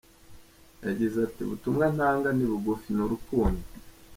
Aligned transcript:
Yagize 0.85 1.17
ati” 1.27 1.39
Ubutumwa 1.43 1.85
ntanga 1.95 2.29
ni 2.33 2.45
bugufi, 2.49 2.87
ni 2.95 3.01
urukundo. 3.05 3.63